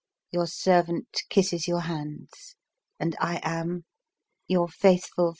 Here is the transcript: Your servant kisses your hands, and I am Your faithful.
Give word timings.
Your 0.31 0.47
servant 0.47 1.21
kisses 1.29 1.67
your 1.67 1.81
hands, 1.81 2.55
and 2.99 3.15
I 3.21 3.39
am 3.43 3.85
Your 4.47 4.67
faithful. 4.67 5.29